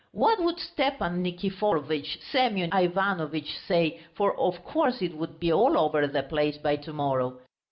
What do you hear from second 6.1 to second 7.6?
place by to morrow)?